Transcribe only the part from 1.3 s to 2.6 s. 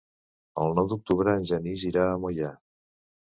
en Genís irà a Moià.